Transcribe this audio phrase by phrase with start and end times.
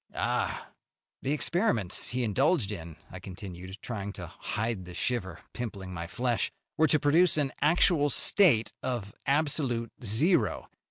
[0.15, 0.71] "Ah!"
[1.21, 6.51] "The experiments he indulged in," I continued, trying to hide the shiver pimpling my flesh,
[6.75, 10.71] "were to produce an actual state of absolute zero.